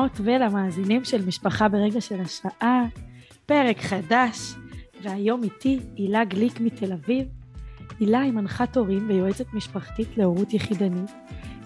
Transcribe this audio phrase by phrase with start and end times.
[0.00, 2.84] למאזינות ולמאזינים של משפחה ברגע של השעה,
[3.46, 4.54] פרק חדש,
[5.02, 7.26] והיום איתי הילה גליק מתל אביב.
[8.00, 11.10] הילה היא מנחת הורים ויועצת משפחתית להורות יחידנית,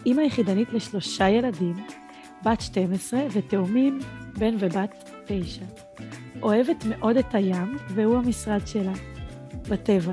[0.06, 1.74] אימא יחידנית לשלושה ילדים,
[2.44, 3.98] בת 12 ותאומים
[4.38, 5.62] בן ובת 9.
[6.42, 8.92] אוהבת מאוד את הים, והוא המשרד שלה,
[9.68, 10.12] בטבע.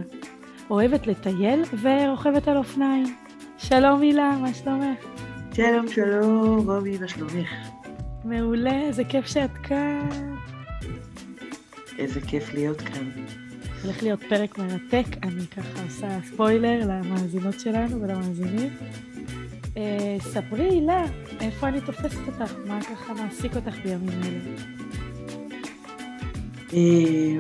[0.70, 3.16] אוהבת לטייל ורוכבת על אופניים.
[3.58, 5.06] שלום הילה, מה שלומך?
[5.54, 7.81] שלום, שלום, רובי, מה שלומך?
[8.24, 10.36] מעולה, איזה כיף שאת כאן.
[11.98, 13.12] איזה כיף להיות כאן.
[13.84, 18.70] הולך להיות פרק מרתק, אני ככה עושה ספוילר למאזינות שלנו ולמאזינים.
[19.78, 21.06] אה, ספרי, הילה,
[21.40, 22.54] איפה אני תופסת אותך?
[22.68, 24.56] מה ככה מעסיק אותך בימים אלה?
[26.74, 27.36] אה,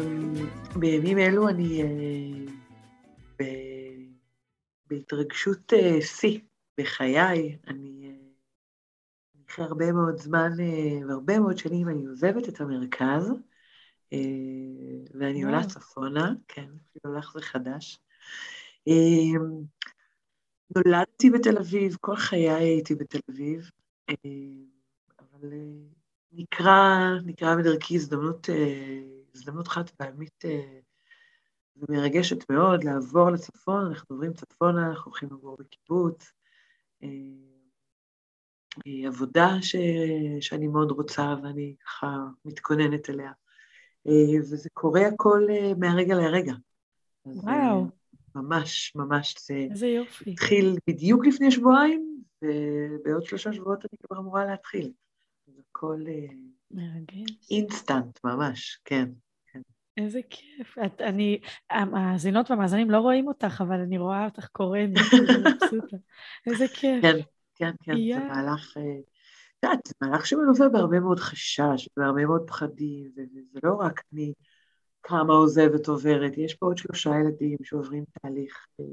[0.75, 3.45] בימים אלו אני אה,
[4.89, 6.39] בהתרגשות אה, שיא
[6.79, 7.57] בחיי.
[7.67, 8.00] אני
[9.51, 10.51] אחרי הרבה מאוד זמן
[11.07, 13.31] והרבה מאוד שנים אני עוזבת את המרכז,
[15.13, 17.99] ואני עולה צפונה, כן, אפילו לך זה חדש.
[20.75, 23.69] נולדתי בתל אביב, כל חיי הייתי בתל אביב,
[25.19, 25.49] אבל
[26.31, 28.49] נקרא, נקרא בדרכי הזדמנות
[29.35, 30.79] הזדמנות חד פעמית אה,
[31.75, 36.33] ומרגשת מאוד לעבור לצפון, אנחנו עוברים צפונה, אנחנו הולכים לגור בקיבוץ.
[38.87, 39.75] אה, עבודה ש...
[40.41, 43.31] שאני מאוד רוצה ואני ככה מתכוננת אליה.
[44.07, 45.47] אה, וזה קורה הכל
[45.77, 46.53] מהרגע להרגע.
[47.25, 47.87] וואו.
[48.35, 49.67] ממש, ממש, זה...
[49.71, 50.31] איזה יופי.
[50.31, 54.91] התחיל בדיוק לפני שבועיים, ובעוד שלושה שבועות אני כבר אמורה להתחיל.
[55.47, 56.03] זה הכל...
[56.71, 57.51] מרגש.
[57.51, 59.09] אינסטנט, ממש, כן.
[59.53, 59.61] כן.
[59.97, 60.77] איזה כיף.
[60.85, 64.97] את, אני, המאזינות והמאזינים לא רואים אותך, אבל אני רואה אותך קורנת,
[66.47, 67.01] איזה כיף.
[67.01, 67.17] כן,
[67.61, 68.19] כן, כן, yeah.
[68.19, 68.99] זה מהלך, אה,
[69.59, 74.33] את יודעת, זה מהלך שמלווה בהרבה מאוד חשש, בהרבה מאוד פחדים, וזה לא רק אני
[75.03, 78.85] כמה עוזבת עוברת, יש פה עוד שלושה ילדים שעוברים תהליך, אה,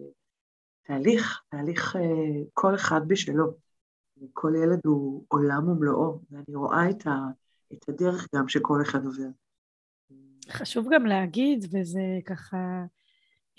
[0.82, 3.54] תהליך, תהליך אה, כל אחד בשלו.
[4.32, 7.10] כל ילד הוא עולם ומלואו, ואני רואה את ה...
[7.72, 9.28] את הדרך גם שכל אחד עובר.
[10.50, 12.84] חשוב גם להגיד, וזה ככה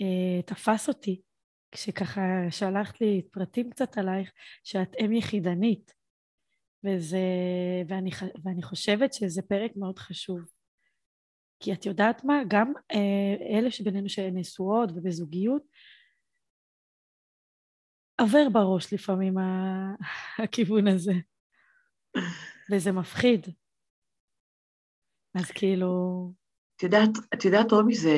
[0.00, 1.20] אה, תפס אותי,
[1.72, 2.20] כשככה
[2.50, 4.32] שלחת לי פרטים קצת עלייך,
[4.64, 5.94] שאת אם יחידנית,
[6.84, 7.18] וזה,
[7.88, 8.10] ואני,
[8.44, 10.40] ואני חושבת שזה פרק מאוד חשוב.
[11.60, 15.62] כי את יודעת מה, גם אה, אלה שבינינו שהן נשואות ובזוגיות,
[18.20, 19.34] עובר בראש לפעמים
[20.44, 21.12] הכיוון הזה,
[22.72, 23.46] וזה מפחיד.
[25.34, 25.92] אז כאילו...
[26.76, 28.16] את יודעת, את יודעת, רומי, זה,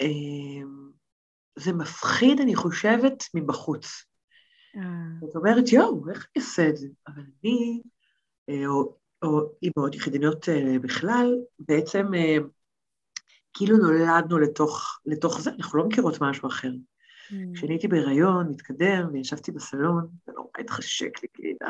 [0.00, 0.89] אמ,
[1.56, 4.04] זה מפחיד, אני חושבת, מבחוץ.
[4.76, 4.82] אה.
[5.20, 6.86] זאת אומרת, יואו, איך אני אעשה את זה?
[7.08, 7.82] אבל אני,
[8.48, 12.06] אה, או, או אימהות יחידניות אה, בכלל, בעצם
[13.54, 16.70] כאילו נולדנו לתוך, לתוך זה, אנחנו לא מכירות משהו אחר.
[17.54, 21.68] כשאני הייתי בהיריון, מתקדם, וישבתי בסלון, זה נורא התחשק לי גלידה.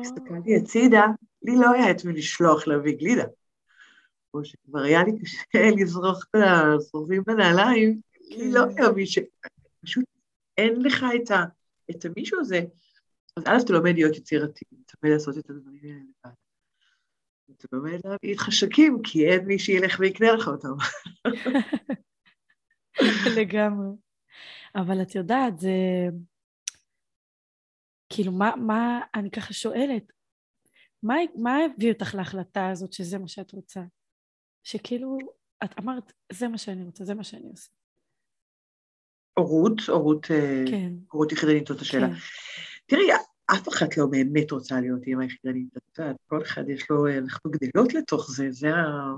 [0.00, 1.06] הסתכלתי הצידה,
[1.42, 3.24] לי לא היה את מי לשלוח להביא גלידה.
[4.34, 8.00] או שכבר היה לי קשה לזרוך את השרופים בנעליים,
[8.30, 9.18] לי לא היה מי ש...
[9.82, 10.04] פשוט
[10.58, 11.44] אין לך את, ה...
[11.90, 12.60] את המישהו הזה.
[13.36, 16.34] אז א', אתה לומד להיות יצירתי, אתה לומד לעשות את הדברים האלה לבד.
[17.56, 20.74] אתה לומד להביא חשקים, כי אין מי שילך ויקנה לך אותם.
[23.40, 23.88] לגמרי.
[24.74, 25.70] אבל את יודעת, זה...
[28.12, 30.12] כאילו, מה, מה, אני ככה שואלת,
[31.02, 33.80] מה, מה הביא אותך להחלטה הזאת שזה מה שאת רוצה?
[34.64, 35.18] שכאילו,
[35.64, 37.70] את אמרת, זה מה שאני רוצה, זה מה שאני עושה.
[39.34, 40.92] הורות, הורות, אה, כן.
[41.12, 42.08] הורות יחידנית, זאת השאלה.
[42.08, 42.14] כן.
[42.86, 43.10] תראי,
[43.46, 47.50] אף אחת לא באמת רוצה להיות אימא יחידנית, את יודעת, כל אחד יש לו, אנחנו
[47.50, 49.14] גדלות לתוך זה, זה ה...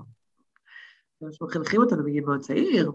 [1.21, 2.93] זה מה שמחנכים אותנו בגיל מאוד צעיר,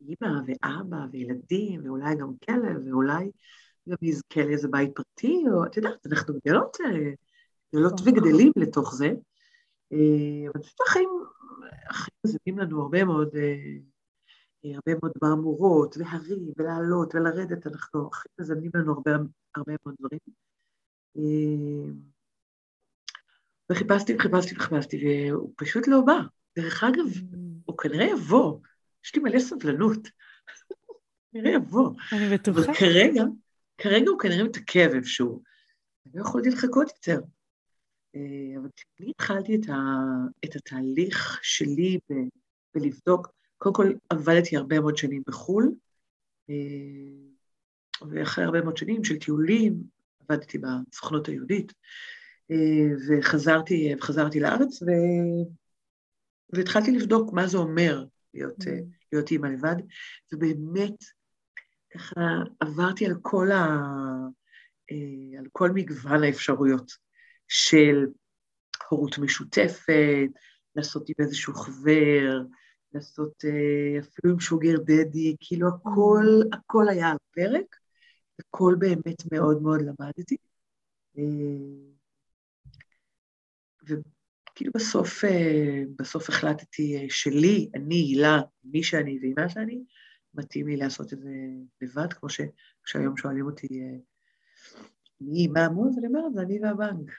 [0.00, 3.30] אימא ואבא וילדים, ואולי גם כלב, ואולי
[3.88, 7.10] גם נזכה לאיזה בית פרטי, או את יודעת, אנחנו גדלות, אה,
[7.74, 8.08] גדלות נכון.
[8.08, 9.10] וגדלים לתוך זה.
[9.92, 11.08] אה, אבל פשוט החיים,
[11.90, 13.76] החיים מזמינים לנו הרבה מאוד, אה,
[14.74, 19.10] הרבה מאוד ברמורות, והרים, ולעלות ולרדת, אנחנו, החיים מזמינים לנו הרבה,
[19.54, 20.18] הרבה מאוד דברים.
[23.72, 26.18] וחיפשתי וחיפשתי וחיפשתי, והוא פשוט לא בא.
[26.58, 27.36] דרך אגב, mm.
[27.64, 28.60] הוא כנראה יבוא,
[29.04, 29.98] יש לי מלא סבלנות.
[31.32, 31.90] כנראה יבוא.
[32.12, 32.60] אני בטוחה.
[32.60, 33.22] אבל כרגע,
[33.78, 35.42] כרגע הוא כנראה מתעכב איפשהו.
[36.06, 37.20] אני לא יכולתי לחכות יותר.
[38.14, 39.74] אה, אבל כשאני התחלתי את, ה,
[40.44, 42.14] את התהליך שלי ב,
[42.74, 45.74] בלבדוק, קודם כל עבדתי הרבה מאוד שנים בחו"ל,
[46.50, 46.54] אה,
[48.10, 49.82] ואחרי הרבה מאוד שנים של טיולים,
[50.20, 51.72] עבדתי בסוכנות היהודית,
[53.08, 54.86] וחזרתי, וחזרתי לארץ, ו...
[56.52, 58.04] והתחלתי לבדוק מה זה אומר
[58.34, 58.70] להיות, mm.
[59.12, 59.76] להיות אימא לבד,
[60.32, 61.04] ובאמת,
[61.94, 62.20] ככה
[62.60, 63.66] עברתי על כל, ה...
[65.38, 66.92] על כל מגוון האפשרויות
[67.48, 68.06] של
[68.88, 70.28] הורות משותפת,
[70.76, 72.40] לעשות עם איזשהו חבר,
[72.94, 76.56] לעשות אה, אפילו עם שוגר דדי, כאילו הכל, mm.
[76.56, 77.76] הכל היה על הפרק,
[78.38, 80.36] הכל באמת מאוד מאוד למדתי.
[81.18, 81.22] אה,
[83.82, 89.84] וכאילו בסוף, אה, בסוף החלטתי שלי, אני, הילה, מי שאני ומה שאני,
[90.34, 91.30] מתאים לי לעשות את זה
[91.80, 92.28] לבד, כמו
[92.84, 93.68] שהיום שואלים אותי,
[95.20, 97.10] מי, מה אמור, אז אני אומרת, זה אני והבנק.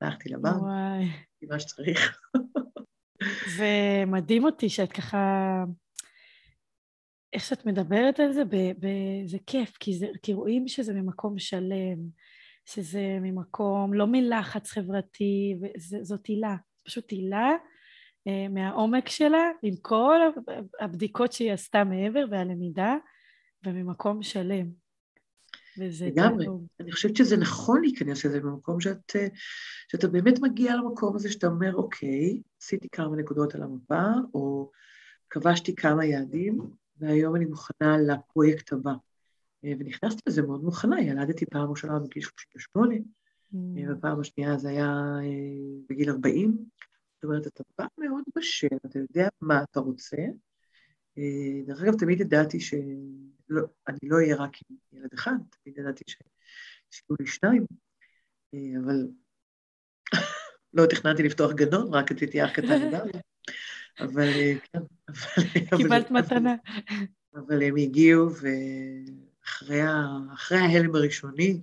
[0.00, 0.62] הלכתי לבנק,
[1.42, 2.18] מה שצריך.
[3.58, 5.64] ומדהים אותי שאת ככה,
[7.32, 8.86] איך שאת מדברת על זה, ב, ב,
[9.26, 11.98] זה כיף, כי, זה, כי רואים שזה ממקום שלם,
[12.64, 15.56] שזה ממקום, לא מלחץ חברתי,
[16.02, 17.50] זאת הילה, פשוט הילה
[18.28, 20.20] אה, מהעומק שלה, עם כל
[20.80, 22.96] הבדיקות שהיא עשתה מעבר והלמידה,
[23.66, 24.83] וממקום שלם.
[26.06, 26.46] לגמרי.
[26.80, 29.26] אני חושבת שזה נכון להיכנס לזה במקום שאת, אה,
[29.88, 34.70] שאתה באמת מגיע למקום הזה שאתה אומר, אוקיי, עשיתי כמה נקודות על המפה, או
[35.30, 36.60] כבשתי כמה יעדים,
[36.98, 38.92] והיום אני מוכנה לפרויקט הבא.
[39.64, 43.56] אה, ונכנסתי לזה מאוד מוכנה, ילדתי פעם ראשונה בגיל 38, mm.
[43.76, 45.16] ובפעם השנייה זה היה
[45.88, 46.56] בגיל 40.
[47.14, 50.16] זאת אומרת, אתה בא מאוד בשל, אתה יודע מה אתה רוצה.
[51.66, 52.74] דרך אגב, תמיד ידעתי ש...
[53.48, 53.62] לא,
[54.02, 57.66] לא אהיה רק עם ילד אחד, תמיד ידעתי שיהיו לי שניים,
[58.54, 59.08] אה, אבל
[60.74, 63.20] לא תכננתי לפתוח גנון, רק רציתי אח קטן ודריה.
[64.00, 64.78] אבל אה, כן,
[65.72, 65.78] אבל...
[65.78, 66.54] קיבלת מתנה.
[67.34, 69.80] אבל הם הגיעו, ואחרי
[70.60, 71.60] ההלם הראשוני,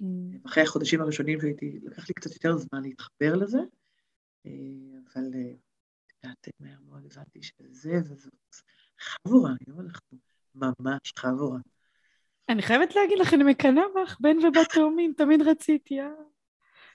[0.00, 0.04] mm.
[0.46, 3.58] אחרי החודשים הראשונים שהייתי, לקח לי קצת יותר זמן להתחבר לזה,
[4.46, 4.52] אה,
[5.04, 5.24] אבל
[6.06, 8.32] את יודעת, מהר מאוד הבנתי שזה וזאת
[9.04, 10.18] חבורה, היום אנחנו
[10.54, 11.58] ממש חבורה.
[12.48, 16.08] אני חייבת להגיד לך, אני מקנאה בך, בן ובת תאומים, תמיד רציתי, אה?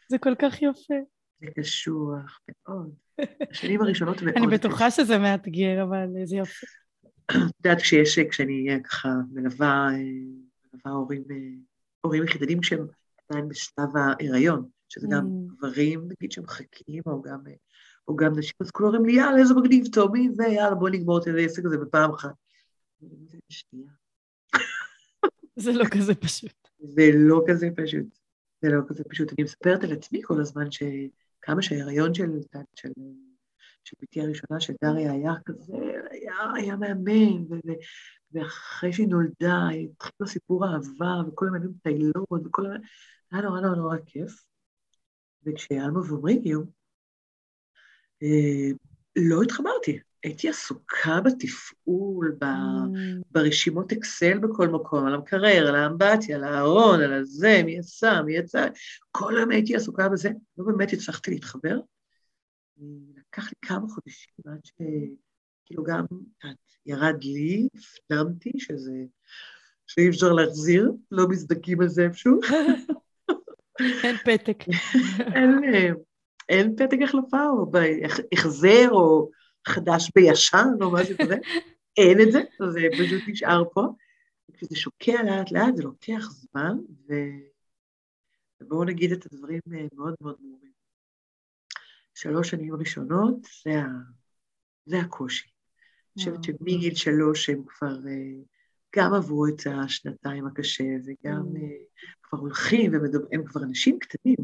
[0.07, 0.94] זה כל כך יפה.
[1.41, 2.94] זה קשוח מאוד.
[3.51, 4.38] השנים הראשונות מאוד...
[4.38, 6.67] אני בטוחה שזה מאתגר, אבל זה יפה.
[7.25, 7.35] את
[7.65, 9.89] יודעת, כשיש, כשאני ככה מלווה,
[10.73, 11.23] מלווה הורים,
[12.01, 12.88] הורים יחידנים שהם
[13.29, 15.56] עדיין בשלב ההיריון, שזה גם mm.
[15.57, 17.39] גברים, נגיד, שמחכים, או גם,
[18.09, 21.27] או גם נשים, אז כולם אומרים לי, יאללה, איזה מגניב, תאומי, ויאללה, בוא נגמור את
[21.27, 22.33] העסק הזה בפעם אחת.
[25.56, 26.67] זה לא כזה פשוט.
[26.79, 28.19] זה לא כזה פשוט.
[28.61, 29.33] זה לא כזה פשוט.
[29.33, 32.29] אני מספרת על עצמי כל הזמן שכמה שההיריון של,
[32.75, 32.89] של,
[33.83, 35.73] של ביתי הראשונה, של דריה, היה כזה,
[36.11, 37.56] היה, היה מהמם, ו,
[38.31, 42.79] ואחרי שהיא נולדה, התחיל סיפור אהבה, וכל הזמן היו מטיילות, וכל הזמן,
[43.31, 44.45] היה נורא נורא נורא כיף.
[45.45, 46.63] וכשאלמה ועמרי הגיעו,
[49.16, 50.00] לא התחברתי.
[50.24, 52.98] הייתי עסוקה בתפעול, ב, mm.
[53.31, 58.33] ברשימות אקסל בכל מקום, על המקרר, על האמבטיה, על הארון, על הזה, מי עשה, מי
[58.33, 58.68] יצא,
[59.11, 61.80] כל היום הייתי עסוקה בזה, לא באמת הצלחתי להתחבר.
[63.18, 66.06] לקח לי כמה חודשים עד שכאילו גם,
[66.40, 69.04] את ירד לי, הפנמתי שזה,
[69.88, 72.40] שאי אפשר להחזיר, לא מזדקים על זה איפשהו.
[74.04, 74.57] אין פתק.
[75.35, 75.61] אין,
[76.49, 77.71] אין פתק החלפה או
[78.33, 79.29] החזר או...
[79.68, 81.35] חדש בישן או משהו כזה,
[81.97, 82.41] אין את זה,
[82.73, 83.81] זה פשוט נשאר פה.
[84.53, 86.77] כשזה שוקע לאט לאט זה לוקח זמן,
[87.09, 87.13] ו...
[88.61, 90.71] ובואו נגיד את הדברים אה, מאוד מאוד ברורים.
[92.13, 93.87] שלוש שנים ראשונות זה, ה...
[94.85, 95.47] זה הקושי.
[95.47, 98.44] אני חושבת שמגיל שלוש הם כבר אה,
[98.95, 101.57] גם עברו את השנתיים הקשה, וגם mm.
[101.57, 101.77] אה,
[102.23, 104.37] כבר הולכים, והם כבר אנשים קטנים,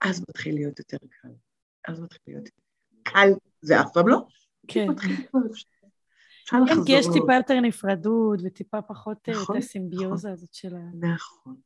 [0.00, 1.28] אז מתחיל להיות יותר קל.
[1.86, 2.48] אז מתחיל להיות
[3.02, 3.28] קל,
[3.60, 4.26] זה אף פעם לא,
[4.68, 4.86] כן.
[6.46, 10.30] כן, כי יש טיפה יותר נפרדות וטיפה פחות אה, נכון, את הסימביוזה נכון.
[10.30, 10.80] הזאת של ה...
[11.00, 11.56] נכון.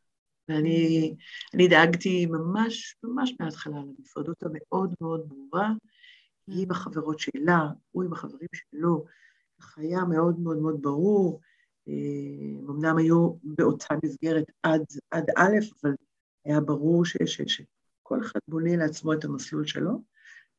[0.49, 5.73] ואני דאגתי ממש, ממש מההתחלה לנפרדות המאוד מאוד ברורה,
[6.47, 9.05] היא עם החברות שלה, הוא עם החברים שלו,
[9.77, 11.41] היה מאוד מאוד מאוד ברור.
[11.89, 11.93] אה,
[12.69, 15.95] אמנם היו באותה מסגרת עד, עד א', אבל
[16.45, 17.05] היה ברור
[18.11, 20.03] שכל אחד בונה לעצמו את המסלול שלו.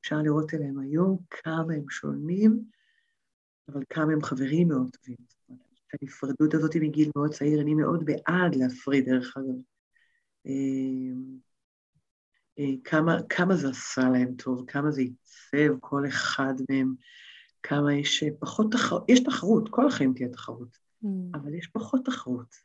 [0.02, 2.64] אפשר לראות אליהם היום כמה הם שונים,
[3.68, 5.18] אבל כמה הם חברים מאוד טובים.
[5.94, 9.56] הנפרדות הזאת מגיל מאוד צעיר, אני מאוד בעד להפריד, דרך אגב.
[10.48, 10.52] אה,
[12.60, 16.94] אה, כמה, כמה זה עשה להם טוב, כמה זה ייצב כל אחד מהם,
[17.64, 21.08] כמה יש פחות תחרות, יש תחרות, כל החיים תהיה תחרות, mm.
[21.34, 22.56] אבל יש פחות תחרות.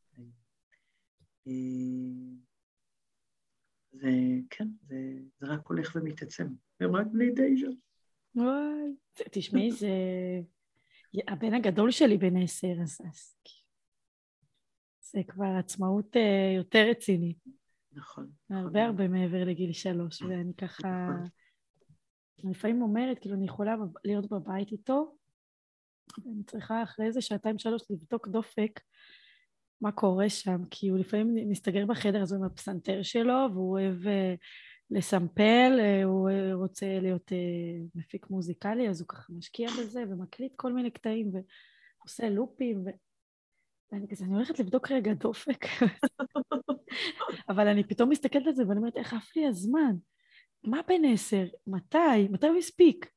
[3.96, 4.10] אה, זה,
[4.50, 4.96] כן, זה,
[5.38, 6.46] זה רק הולך ומתעצם.
[6.80, 7.70] הם רק בני תשע.
[8.34, 8.94] וואי,
[9.30, 9.88] תשמעי, זה...
[11.28, 13.36] הבן הגדול שלי בן עשר, אז, אז
[15.00, 17.38] זה כבר עצמאות uh, יותר רצינית.
[17.92, 18.30] נכון.
[18.50, 18.80] הרבה נכון.
[18.80, 21.08] הרבה מעבר לגיל שלוש, ואני ככה...
[21.10, 21.28] נכון.
[22.44, 25.16] אני לפעמים אומרת, כאילו, אני יכולה להיות בבית איתו,
[26.24, 28.80] ואני צריכה אחרי איזה שעתיים שלוש לבדוק דופק
[29.80, 34.34] מה קורה שם, כי הוא לפעמים מסתגר בחדר הזה עם הפסנתר שלו, והוא אוהב אה,
[34.90, 37.32] לסמפל, אה, הוא אה, רוצה להיות
[37.94, 42.90] מפיק מוזיקלי, אז הוא ככה משקיע בזה ומקליט כל מיני קטעים ועושה לופים, ו...
[43.92, 45.64] ואני כזה, אני הולכת לבדוק רגע דופק,
[47.50, 49.96] אבל אני פתאום מסתכלת על זה ואני אומרת, איך עף לי הזמן?
[50.64, 51.44] מה בן עשר?
[51.66, 52.28] מתי?
[52.30, 53.10] מתי הוא הספיק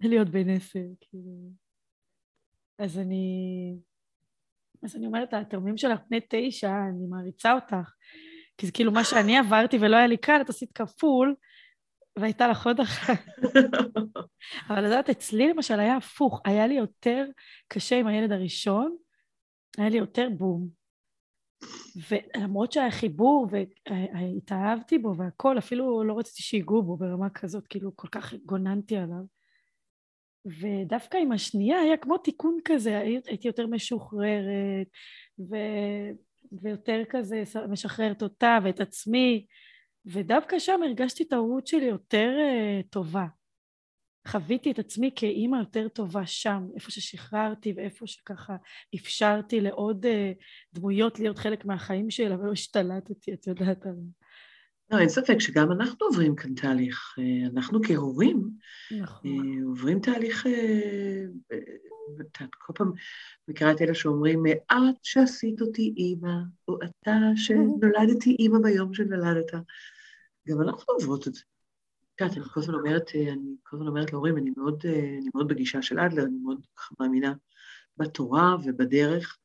[0.00, 0.84] להיות בן עשר?
[1.00, 1.50] כאילו...
[2.78, 3.76] אז אני...
[4.84, 7.90] אז אני אומרת, התאומים שלך בני תשע, אני מעריצה אותך.
[8.58, 11.34] כי זה כאילו מה שאני עברתי ולא היה לי קל, את עשית כפול,
[12.18, 13.24] והייתה לך עוד אחת.
[14.68, 17.24] אבל את יודעת, אצלי למשל היה הפוך, היה לי יותר
[17.68, 18.96] קשה עם הילד הראשון,
[19.78, 20.68] היה לי יותר בום.
[22.08, 28.08] ולמרות שהיה חיבור והתאהבתי בו והכל, אפילו לא רציתי שיגעו בו ברמה כזאת, כאילו כל
[28.08, 29.24] כך גוננתי עליו.
[30.46, 34.86] ודווקא עם השנייה היה כמו תיקון כזה, הייתי יותר משוחררת
[35.38, 35.56] ו...
[36.62, 39.46] ויותר כזה משחררת אותה ואת עצמי,
[40.06, 43.26] ודווקא שם הרגשתי את ההורות שלי יותר uh, טובה.
[44.28, 48.56] חוויתי את עצמי כאימא יותר טובה שם, איפה ששחררתי ואיפה שככה
[48.94, 50.08] אפשרתי לעוד uh,
[50.72, 53.84] דמויות להיות חלק מהחיים שלה ולא השתלטתי, את יודעת.
[54.90, 57.14] לא, אין ספק שגם אנחנו עוברים כאן תהליך.
[57.18, 58.50] אה, אנחנו כהורים
[59.00, 59.30] נכון.
[59.30, 61.24] אה, עוברים תהליך, אה,
[62.20, 62.92] את כל פעם
[63.48, 66.34] מכירה את אלה שאומרים, את שעשית אותי אימא,
[66.68, 69.52] או אתה שנולדתי אימא ביום שנולדת.
[70.48, 71.40] גם אנחנו עוברות את זה.
[72.14, 75.48] את יודעת, אני כל הזמן אומרת, אני כל הזמן אומרת להורים, אני מאוד, אני מאוד
[75.48, 76.60] בגישה של אדלר, אני מאוד
[77.00, 77.32] מאמינה
[77.96, 79.38] בתורה ובדרך.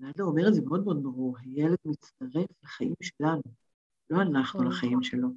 [0.00, 3.42] ואדלר אומר את זה מאוד מאוד ברור, הילד מצטרף לחיים שלנו.
[4.10, 5.28] לא אנחנו לחיים שלו.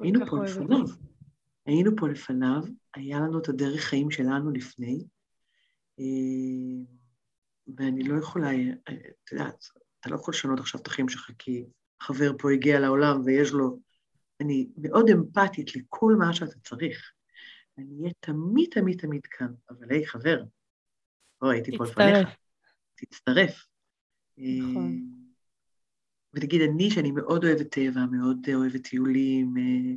[0.00, 0.86] היינו פה לפניו.
[1.66, 2.62] היינו פה לפניו,
[2.94, 5.04] היה לנו את הדרך חיים שלנו לפני,
[6.00, 6.84] אה,
[7.76, 8.50] ואני לא יכולה,
[8.84, 9.64] את יודעת,
[10.00, 11.64] אתה לא יכול לשנות עכשיו את החיים שלך כי
[12.02, 13.78] חבר פה הגיע לעולם ויש לו...
[14.40, 17.12] אני מאוד אמפתית לכל מה שאתה צריך.
[17.78, 20.42] אני אהיה תמיד תמיד תמיד כאן, אבל היי, חבר,
[21.40, 22.28] בוא, הייתי פה לפניך.
[22.94, 23.66] תצטרף.
[24.38, 25.21] נכון.
[26.34, 29.94] ונגיד אני, שאני מאוד אוהבת טבע, מאוד אוהבת טיולים, אה,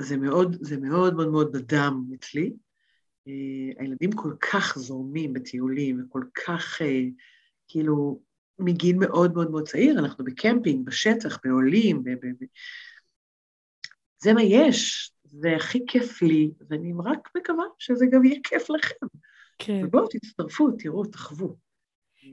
[0.00, 2.52] זה מאוד, זה מאוד מאוד מאוד בדם אצלי.
[3.28, 7.02] אה, הילדים כל כך זורמים בטיולים, וכל כך, אה,
[7.68, 8.22] כאילו,
[8.58, 12.46] מגיל מאוד מאוד מאוד צעיר, אנחנו בקמפינג, בשטח, בעולים, ב- ב- ב-
[14.22, 19.06] זה מה יש, זה הכי כיף לי, ואני רק מקווה שזה גם יהיה כיף לכם.
[19.58, 19.80] כן.
[19.84, 21.56] ובואו תצטרפו, תראו, תחוו.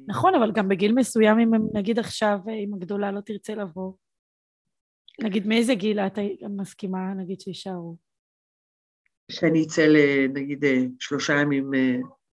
[0.07, 3.93] נכון, אבל גם בגיל מסוים, אם נגיד עכשיו, אם הגדולה לא תרצה לבוא,
[5.21, 6.19] נגיד מאיזה גיל את
[6.49, 7.97] מסכימה, נגיד, שיישארו?
[9.31, 10.65] שאני אצא לנגיד
[10.99, 11.95] שלושה ימים אה,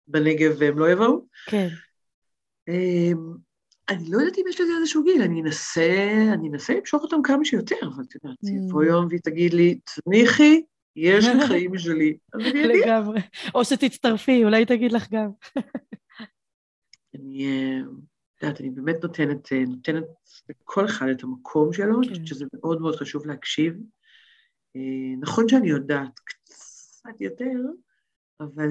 [0.07, 1.27] בנגב והם לא יבואו?
[1.47, 1.69] כן.
[2.69, 3.35] אמ,
[3.89, 7.45] אני לא יודעת אם יש לזה איזשהו גיל, אני אנסה, אני אנסה למשוך אותם כמה
[7.45, 8.51] שיותר, אבל את יודעת, mm.
[8.51, 10.63] יבוא יום והיא תגיד לי, תניחי,
[10.97, 12.17] יש לי חיים שלי.
[12.55, 13.21] לגמרי.
[13.55, 15.31] או שתצטרפי, אולי תגיד לך גם.
[17.15, 17.81] אני, אה,
[18.43, 20.05] יודעת, אני באמת נותנת, אה, נותנת
[20.49, 22.27] לכל אחד את המקום שלו, אני חושבת כן.
[22.27, 23.75] שזה מאוד מאוד חשוב להקשיב.
[24.77, 27.59] אה, נכון שאני יודעת קצת יותר,
[28.41, 28.69] אבל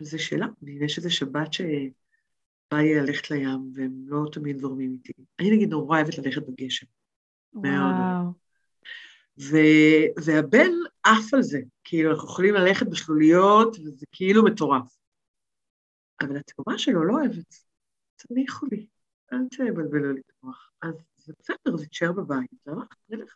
[0.00, 5.12] זה שאלה, יש איזה שבת שבא לי ללכת לים, והם לא תמיד זורמים איתי.
[5.40, 6.86] אני נגיד נורא אוהבת ללכת בגשם.
[7.54, 8.32] וואו.
[9.40, 9.56] ו...
[10.24, 10.70] והבן
[11.02, 14.96] עף על זה, כאילו, אנחנו יכולים ללכת בשלוליות, וזה כאילו מטורף.
[16.22, 17.54] אבל התאומה שלו לא אוהבת,
[18.16, 18.86] תניחו לי,
[19.32, 20.70] אל תבלבלו לי את המוח.
[20.82, 22.84] אז זה בסדר, זה תשאר בבית, למה?
[23.08, 23.34] נלך.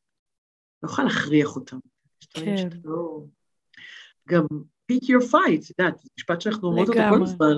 [0.83, 1.79] לא יכולה להכריח אותם.
[2.31, 2.69] כן.
[2.85, 3.25] לא...
[4.29, 4.45] גם
[4.93, 7.55] pick your fight, את יודעת, זה משפט שאנחנו אומרות אותו כל הזמן.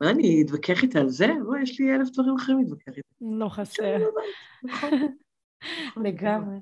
[0.00, 1.26] מה, אני אתווכח איתה על זה?
[1.44, 3.08] בואי, יש לי אלף דברים אחרים להתווכח איתה.
[3.20, 3.96] לא חסר.
[4.64, 4.90] נכון.
[6.06, 6.56] לגמרי.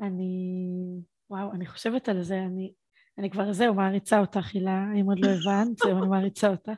[0.00, 1.00] אני...
[1.30, 2.72] וואו, אני חושבת על זה, אני...
[3.18, 6.72] אני כבר זהו, מעריצה אותך, הילה, אם עוד לא הבנת, זהו, אני מעריצה אותך.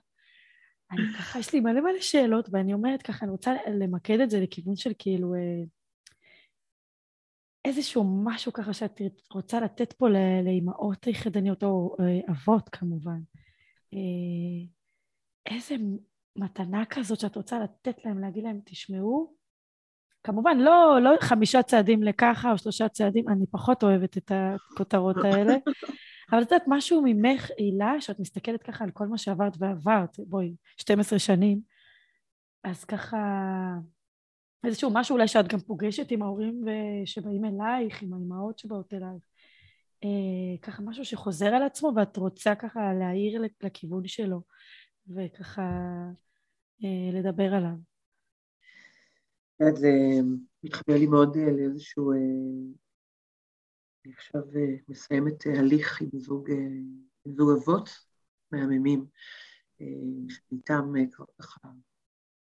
[0.91, 4.41] אני ככה, יש לי מלא מלא שאלות, ואני אומרת ככה, אני רוצה למקד את זה
[4.41, 5.64] לכיוון של כאילו אה,
[7.64, 9.00] איזשהו משהו ככה שאת
[9.33, 10.09] רוצה לתת פה
[10.45, 13.21] לאימהות יחידניות, או אה, אבות כמובן.
[13.95, 14.67] אה,
[15.47, 15.75] איזה
[16.37, 19.35] מתנה כזאת שאת רוצה לתת להם, להגיד להם, תשמעו,
[20.25, 25.54] כמובן, לא, לא חמישה צעדים לככה או שלושה צעדים, אני פחות אוהבת את הכותרות האלה,
[26.33, 30.54] אבל את יודעת, משהו ממך, הילה, שאת מסתכלת ככה על כל מה שעברת ועברת, בואי,
[30.76, 31.61] 12 שנים,
[32.64, 33.19] אז ככה,
[34.64, 36.64] איזשהו משהו אולי שאת גם פוגשת עם ההורים
[37.04, 39.23] שבאים אלייך, עם האימהות שבאות אלייך,
[40.04, 44.43] אה, ככה משהו שחוזר על עצמו ואת רוצה ככה להעיר לכיוון שלו,
[45.09, 45.62] וככה
[46.85, 47.94] אה, לדבר עליו.
[49.73, 49.90] זה
[50.64, 52.12] מתחבר לי מאוד אה, לאיזשהו...
[52.12, 52.16] אה,
[54.04, 56.50] אני עכשיו אה, מסיימת הליך עם זוג,
[57.25, 57.90] עם זוג אבות
[58.52, 59.06] מהממים,
[60.28, 61.68] שאיתם כבר ככה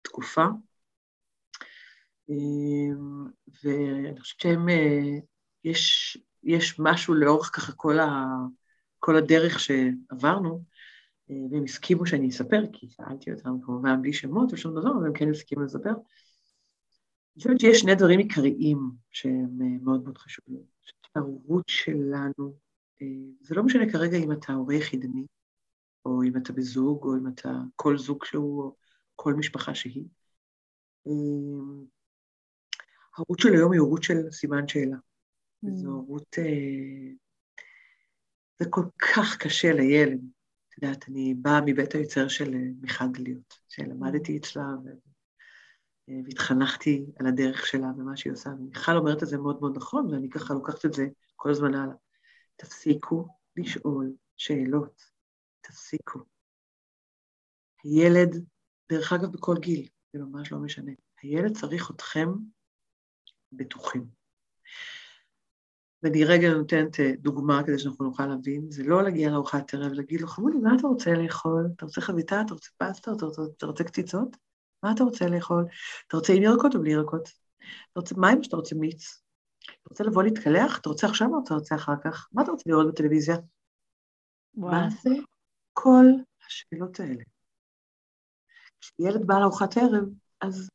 [0.02, 0.46] תקופה,
[3.64, 4.66] ואני חושבת שהם,
[5.64, 8.26] יש, יש משהו לאורך ככה כל, ה,
[9.00, 10.64] כל הדרך שעברנו,
[11.30, 15.30] והם הסכימו שאני אספר, כי שאלתי אותם כמובן בלי שמות ושום דבר, אבל הם כן
[15.30, 15.94] הסכימו לספר.
[17.36, 20.64] אני חושבת שיש שני דברים עיקריים שהם אה, מאוד מאוד חשובים.
[20.82, 22.54] שההורות שלנו,
[23.02, 23.08] אה,
[23.42, 25.26] זה לא משנה כרגע אם אתה הורה יחידני,
[26.06, 28.76] או אם אתה בזוג, או אם אתה כל זוג שהוא, או
[29.16, 30.06] כל משפחה שהיא.
[31.08, 31.12] אה,
[33.18, 34.98] ההורות של היום היא הורות של סימן שאלה.
[35.66, 35.70] Mm.
[35.74, 36.36] זו הורות...
[38.60, 40.22] זה כל כך קשה לילד.
[40.70, 45.13] את יודעת, אני באה מבית היוצר של מיכל גליות, שלמדתי אצלה, אה,
[46.08, 48.50] והתחנכתי על הדרך שלה ומה שהיא עושה.
[48.50, 51.96] ומיכל אומרת את זה מאוד מאוד נכון, ואני ככה לוקחת את זה כל הזמן הלאה.
[52.56, 55.02] תפסיקו לשאול שאלות,
[55.62, 56.20] תפסיקו.
[57.84, 58.46] הילד,
[58.92, 60.92] דרך אגב, בכל גיל, זה ממש לא משנה.
[61.22, 62.30] הילד צריך אתכם
[63.52, 64.06] בטוחים.
[66.04, 70.22] ואני רגע נותנת אה, דוגמה כדי שאנחנו נוכל להבין, זה לא להגיע לארוחת ערב ולהגיד
[70.22, 71.70] לו, חמודי, מה אתה רוצה לאכול?
[71.76, 72.42] אתה רוצה חביתה?
[72.46, 73.12] אתה רוצה פסטה?
[73.18, 74.38] אתה רוצה, אתה רוצה קציצות?
[74.84, 75.66] מה אתה רוצה לאכול?
[76.08, 77.30] אתה רוצה עם ירקות או בלי ירקות?
[77.92, 79.24] אתה רוצה מים שאתה רוצה מיץ?
[79.64, 80.80] אתה רוצה לבוא להתקלח?
[80.80, 82.28] אתה רוצה עכשיו או אתה רוצה אחר כך?
[82.32, 83.36] מה אתה רוצה לראות בטלוויזיה?
[84.56, 84.72] וואו.
[84.72, 85.10] מה זה
[85.74, 86.06] כל
[86.48, 87.24] השאלות האלה?
[88.82, 90.04] כשילד בא לארוחת ערב,
[90.42, 90.70] אז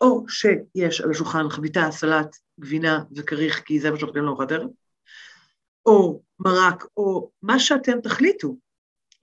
[0.00, 4.70] או שיש על השולחן חביתה, סלט, גבינה וכריך, כי זה מה שאוכלים לארוחת ערב,
[5.86, 8.56] או מרק, או מה שאתם תחליטו,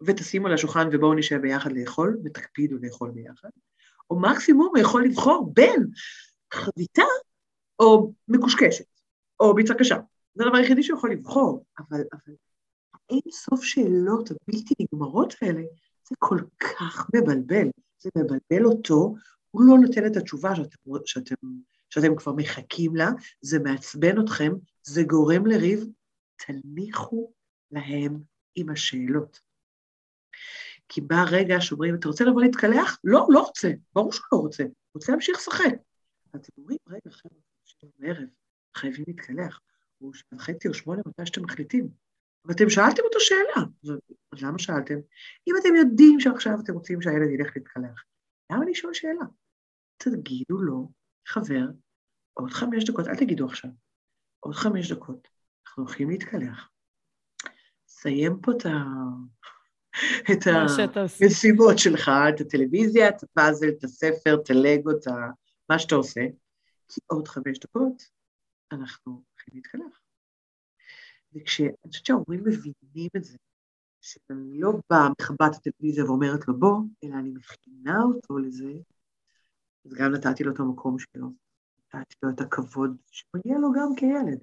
[0.05, 3.49] ותשימו על השולחן ובואו נשב ביחד לאכול, ותקפידו לאכול ביחד,
[4.09, 5.88] או מקסימום הוא יכול לבחור בין
[6.53, 7.03] חביתה
[7.79, 8.85] או מקושקשת,
[9.39, 9.97] או ביצה קשה.
[10.35, 12.35] זה הדבר היחידי שהוא יכול לבחור, אבל, אבל
[13.09, 15.62] אין סוף שאלות הבלתי נגמרות האלה,
[16.09, 17.67] זה כל כך מבלבל.
[17.99, 19.15] זה מבלבל אותו,
[19.51, 21.35] הוא לא נותן את התשובה שאתם, שאתם,
[21.89, 23.09] שאתם כבר מחכים לה,
[23.41, 25.85] זה מעצבן אתכם, זה גורם לריב,
[26.45, 27.31] תניחו
[27.71, 28.19] להם
[28.55, 29.48] עם השאלות.
[30.89, 32.99] כי בא רגע שאומרים, אתה רוצה לבוא להתקלח?
[33.04, 34.63] לא, לא רוצה, ברור שהוא לא רוצה,
[34.95, 35.75] רוצה להמשיך לשחק.
[36.36, 38.28] אתם אומרים, רגע, חבר'ה, בערב,
[38.78, 39.60] חייבים להתקלח,
[40.02, 41.89] או שבע וחצי או שמונה, מתי שאתם מחליטים.
[42.45, 43.65] ואתם שאלתם אותו שאלה,
[44.32, 44.95] אז למה שאלתם?
[45.47, 48.04] אם אתם יודעים שעכשיו אתם רוצים שהילד ילך להתקלח,
[48.52, 49.25] למה לשאול שאלה?
[49.97, 50.91] תגידו לו,
[51.28, 51.65] חבר,
[52.34, 53.69] עוד חמש דקות, אל תגידו עכשיו,
[54.39, 55.28] עוד חמש דקות,
[55.67, 56.69] אנחנו הולכים להתקלח.
[57.88, 58.69] סיים פה את ה...
[60.34, 65.08] את המשימות שלך, את הטלוויזיה, את הפאזל, את הספר, את הלגו, את
[65.69, 66.21] מה שאתה עושה,
[66.88, 68.04] כי עוד חמש דקות
[68.71, 69.99] אנחנו הולכים להתקלח.
[71.34, 73.38] וכשאני חושבת שההורים מבינים את זה,
[74.02, 78.73] שאני לא באה, מכבת הטלוויזיה ואומרת לו בוא, אלא אני מכינה אותו לזה,
[79.86, 81.28] אז גם נתתי לו את המקום שלו,
[81.93, 84.39] נתתי לו את הכבוד שמגיע לו גם כילד.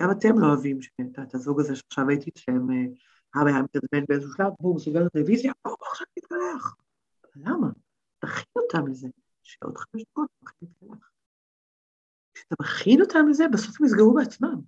[0.00, 0.78] גם אתם לא אוהבים
[1.22, 2.66] את הזוג הזה שעכשיו הייתי אצלם,
[3.36, 6.76] אבא היה מתעצבן באיזשהו שלב, בואו, סוגר את הטלוויזיה, בואו, עכשיו נתקלח.
[7.36, 7.68] למה?
[8.18, 9.08] תכין אותם לזה,
[9.42, 11.10] שעוד חמש דקות מתחילים להתקלח.
[12.34, 14.60] כשאתה מכין אותם לזה, בסוף הם יסגרו בעצמם,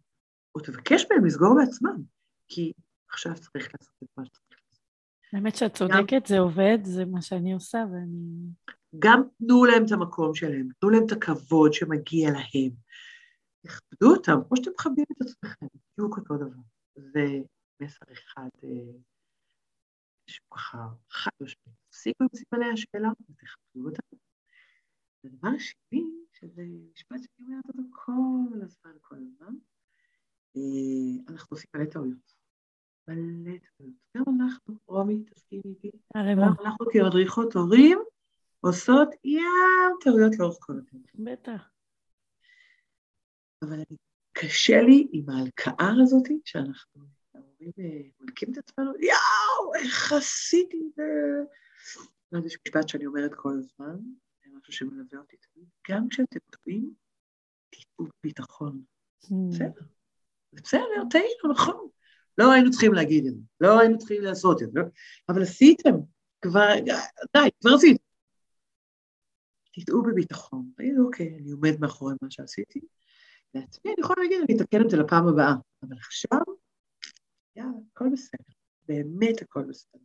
[0.55, 2.03] או תבקש מהם לסגור בעצמם,
[2.49, 2.73] כי
[3.11, 4.85] עכשיו צריך לעשות את מה שצריך לעשות.
[5.33, 8.51] האמת שאת צודקת, זה עובד, זה מה שאני עושה, ואני...
[8.99, 12.71] גם תנו להם את המקום שלהם, תנו להם את הכבוד שמגיע להם.
[13.63, 16.61] תכבדו אותם, כמו שאתם מכבדים את עצמכם, בדיוק אותו דבר.
[17.81, 18.99] מסר אחד אה,
[20.27, 21.75] שהוא ככה חד משמעי.
[21.91, 24.17] תפסיקו עם סימני השאלה ותכבדו אותם.
[25.25, 26.63] הדבר השני, שזה
[26.93, 29.55] משפט שאני אומרת אותו כל הזמן, כל הזמן,
[30.57, 32.35] אה, אנחנו עושים מלא טעויות.
[33.09, 33.97] מלא טעויות.
[34.17, 35.91] גם אנחנו, רומי, תסכימי איתי.
[36.15, 37.99] אנחנו כמדריכות הורים
[38.61, 41.11] עושות ים טעויות לאורך כל הדרך.
[41.15, 41.71] בטח.
[43.63, 43.83] אבל
[44.33, 47.16] קשה לי עם ההלקאה הזאת שאנחנו
[47.67, 51.03] ההורים מלקים את עצמנו, יואו, איך עשיתי את זה?
[52.47, 53.97] יש משפט שאני אומרת כל הזמן,
[54.45, 56.95] זה משהו שמלווה אותי תמיד, גם כשאתם טועים,
[57.71, 58.83] תטעו בביטחון.
[59.25, 59.29] Hmm.
[59.51, 59.83] בסדר,
[60.53, 61.89] בסדר, טעינו, נכון.
[62.39, 64.81] לא היינו צריכים להגיד את זה, לא היינו צריכים לעשות את זה,
[65.29, 65.95] אבל עשיתם,
[66.43, 66.75] כבר,
[67.37, 68.03] די, כבר עשיתם.
[69.73, 72.81] תטעו בביטחון, תגידו, אוקיי, אני עומד מאחורי מה שעשיתי,
[73.55, 76.41] לעצמי אני יכולה להגיד, אני אתקן את זה לפעם הבאה, אבל עכשיו,
[77.57, 78.45] יאללה, הכל בסדר,
[78.89, 80.01] באמת הכל בסדר.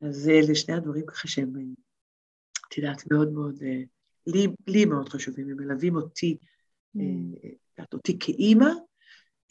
[0.00, 1.52] אז אלה שני הדברים ככה שהם,
[2.68, 3.82] את יודעת, מאוד מאוד, אה,
[4.26, 6.38] לי, לי מאוד חשובים, הם מלווים אותי,
[6.96, 7.00] mm.
[7.82, 8.70] את אותי כאימא,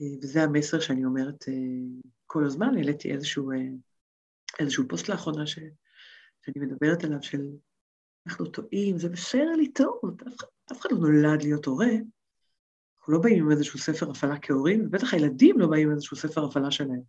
[0.02, 1.46] אה, וזה המסר שאני אומרת
[2.26, 3.52] כל הזמן, העליתי איזשהו,
[4.60, 5.60] איזשהו פוסט לאחרונה ש,
[6.46, 7.42] שאני מדברת עליו, של
[8.28, 10.34] אנחנו טועים, זה בסדר לטעות, אף,
[10.72, 11.88] אף אחד לא נולד להיות הורה.
[13.10, 16.46] אנחנו לא באים עם איזשהו ספר הפעלה כהורים, ובטח הילדים לא באים עם איזשהו ספר
[16.46, 17.02] הפעלה שלהם.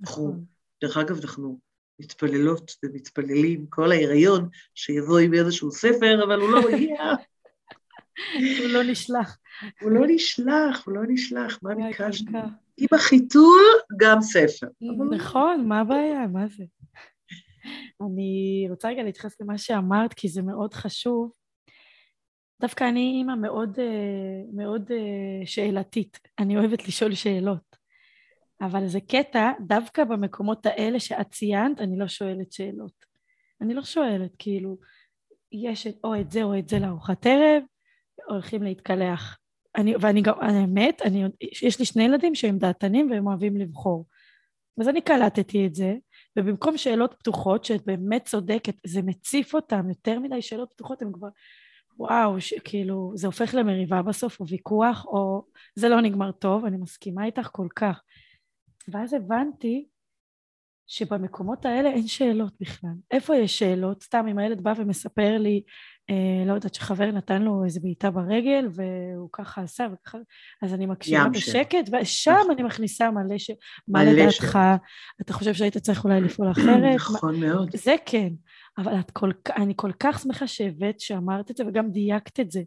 [0.00, 0.44] נכון.
[0.82, 1.58] דרך אגב, אנחנו
[2.00, 7.02] מתפללות ומתפללים כל ההיריון שיבוא עם איזשהו ספר, אבל הוא לא הגיע.
[8.34, 9.38] הוא לא נשלח.
[9.80, 12.38] הוא לא נשלח, הוא לא נשלח, מה ביקשנו?
[12.76, 13.62] עם החיתול,
[13.96, 14.66] גם ספר.
[15.10, 16.26] נכון, מה הבעיה?
[16.26, 16.64] מה זה?
[18.06, 21.32] אני רוצה רגע להתייחס למה שאמרת, כי זה מאוד חשוב.
[22.60, 26.18] דווקא אני אימא מאוד, אה, מאוד אה, שאלתית.
[26.38, 27.76] אני אוהבת לשאול שאלות.
[28.60, 33.06] אבל זה קטע, דווקא במקומות האלה שאת ציינת, אני לא שואלת שאלות.
[33.60, 34.78] אני לא שואלת, כאילו,
[35.52, 37.62] יש או את זה או את זה לארוחת ערב,
[38.28, 39.38] הולכים להתקלח.
[39.76, 41.24] אני, ואני גם, האמת, אני,
[41.62, 44.06] יש לי שני ילדים שהם דעתנים והם אוהבים לבחור.
[44.80, 45.94] אז אני קלטתי את זה,
[46.38, 51.28] ובמקום שאלות פתוחות, שאת באמת צודקת, זה מציף אותם, יותר מדי שאלות פתוחות, הם כבר,
[51.98, 56.76] וואו, ש, כאילו, זה הופך למריבה בסוף, או ויכוח, או זה לא נגמר טוב, אני
[56.76, 58.02] מסכימה איתך כל כך.
[58.88, 59.86] ואז הבנתי
[60.86, 62.90] שבמקומות האלה אין שאלות בכלל.
[63.10, 64.02] איפה יש שאלות?
[64.02, 65.62] סתם אם הילד בא ומספר לי,
[66.10, 70.18] אה, לא יודעת, שחבר נתן לו איזה בעיטה ברגל, והוא ככה עשה וככה,
[70.62, 72.46] אז אני מקשיבה בשקט, ושם.
[72.52, 73.50] אני מכניסה מלא ש...
[73.88, 74.58] מה לדעתך,
[75.20, 76.96] אתה חושב שהיית צריך אולי לפעול אחרת?
[77.16, 77.76] נכון מאוד.
[77.76, 78.28] זה כן,
[78.78, 79.30] אבל כל...
[79.56, 82.62] אני כל כך שמחה שהבאת, שאמרת את זה, וגם דייקת את זה,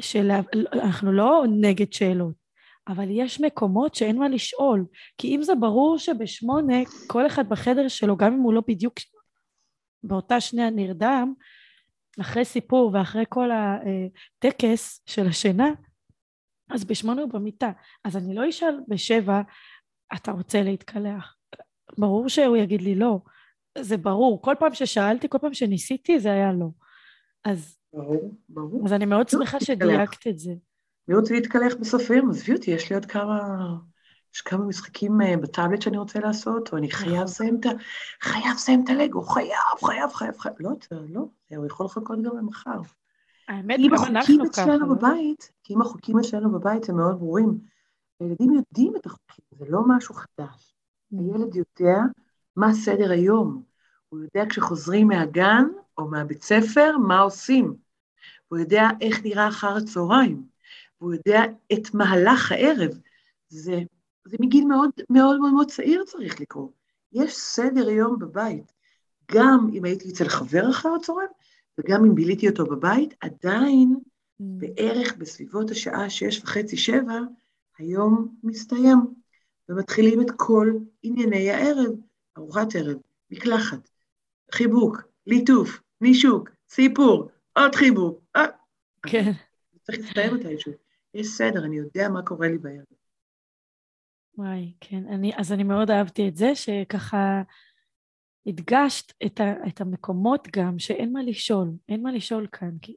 [0.00, 2.34] שאנחנו לא נגד שאלות.
[2.88, 4.84] אבל יש מקומות שאין מה לשאול,
[5.18, 8.94] כי אם זה ברור שבשמונה כל אחד בחדר שלו, גם אם הוא לא בדיוק
[10.02, 11.34] באותה שנייה נרדם,
[12.20, 15.68] אחרי סיפור ואחרי כל הטקס של השינה,
[16.70, 17.70] אז בשמונה הוא במיטה.
[18.04, 19.40] אז אני לא אשאל בשבע,
[20.14, 21.36] אתה רוצה להתקלח?
[21.98, 23.18] ברור שהוא יגיד לי לא.
[23.82, 24.42] זה ברור.
[24.42, 26.68] כל פעם ששאלתי, כל פעם שניסיתי, זה היה לא.
[27.44, 27.78] אז...
[27.92, 28.82] ברור, ברור.
[28.84, 30.52] אז אני מאוד שמחה שדייקת את זה.
[31.14, 33.38] רוצה להתקלח בסוף היום, עזבי אותי, יש לי עוד כמה...
[34.34, 37.24] יש כמה משחקים אה, בטאבלט שאני רוצה לעשות, או אני חייב נכון.
[37.24, 37.70] לסיים את ה...
[38.20, 39.50] חייב לסיים את הלגו, חייב,
[39.84, 40.54] חייב, חייב, חייב.
[40.60, 40.70] לא,
[41.08, 42.80] לא, הוא יכול לחכות גם למחר.
[43.48, 44.76] האמת, גם אנחנו ככה.
[44.76, 44.94] לא?
[44.94, 47.58] בבית, כי אם החוקים אצלנו בבית הם מאוד ברורים,
[48.20, 50.74] הילדים יודעים את החוקים, זה לא משהו חדש.
[51.14, 51.16] Mm.
[51.20, 51.98] הילד יודע
[52.56, 53.62] מה סדר היום.
[54.08, 55.64] הוא יודע כשחוזרים מהגן
[55.98, 57.74] או מהבית ספר, מה עושים.
[58.48, 60.42] הוא יודע איך נראה אחר הצהריים.
[61.00, 61.42] והוא יודע
[61.72, 62.90] את מהלך הערב.
[63.48, 63.80] זה,
[64.24, 66.68] זה מגיל מאוד מאוד מאוד מאוד צעיר צריך לקרוא.
[67.12, 68.72] יש סדר יום בבית.
[69.30, 71.30] גם אם הייתי אצל חבר אחר הצהריים,
[71.78, 74.02] וגם אם ביליתי אותו בבית, עדיין mm.
[74.38, 77.18] בערך בסביבות השעה שש וחצי, שבע,
[77.78, 78.98] היום מסתיים,
[79.68, 81.90] ומתחילים את כל ענייני הערב,
[82.38, 82.96] ארוחת ערב,
[83.30, 83.88] מקלחת,
[84.54, 88.24] חיבוק, ליטוף, נישוק, סיפור, עוד חיבוק.
[88.36, 88.46] אה,
[89.06, 89.32] כן.
[89.82, 90.72] צריך להסתיים מתישהו.
[91.14, 92.84] יש סדר, אני יודע מה קורה לי בערב.
[94.38, 95.06] וואי, כן.
[95.06, 97.42] אני, אז אני מאוד אהבתי את זה, שככה
[98.46, 102.78] הדגשת את, ה, את המקומות גם, שאין מה לשאול, אין מה לשאול כאן.
[102.82, 102.96] כי...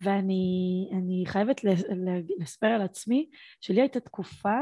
[0.00, 1.60] ואני חייבת
[2.38, 4.58] לספר על עצמי, שלי הייתה תקופה